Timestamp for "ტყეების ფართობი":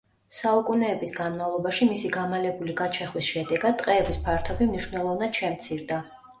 3.85-4.73